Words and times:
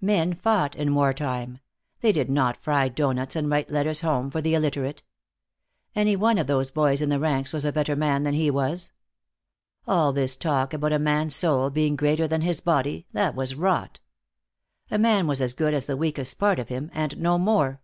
Men 0.00 0.34
fought, 0.34 0.76
in 0.76 0.94
war 0.94 1.12
time. 1.12 1.58
They 2.02 2.12
did 2.12 2.30
not 2.30 2.56
fry 2.62 2.88
doughnuts 2.88 3.34
and 3.34 3.50
write 3.50 3.68
letters 3.68 4.02
home 4.02 4.30
for 4.30 4.40
the 4.40 4.54
illiterate. 4.54 5.02
Any 5.96 6.14
one 6.14 6.38
of 6.38 6.46
those 6.46 6.70
boys 6.70 7.02
in 7.02 7.08
the 7.08 7.18
ranks 7.18 7.52
was 7.52 7.64
a 7.64 7.72
better 7.72 7.96
man 7.96 8.22
than 8.22 8.34
he 8.34 8.48
was. 8.48 8.92
All 9.84 10.12
this 10.12 10.36
talk 10.36 10.72
about 10.72 10.92
a 10.92 11.00
man's 11.00 11.34
soul 11.34 11.68
being 11.68 11.96
greater 11.96 12.28
than 12.28 12.42
his 12.42 12.60
body, 12.60 13.08
that 13.12 13.34
was 13.34 13.56
rot. 13.56 13.98
A 14.88 14.98
man 14.98 15.26
was 15.26 15.42
as 15.42 15.52
good 15.52 15.74
as 15.74 15.86
the 15.86 15.96
weakest 15.96 16.38
part 16.38 16.60
of 16.60 16.68
him, 16.68 16.88
and 16.94 17.18
no 17.18 17.36
more. 17.36 17.80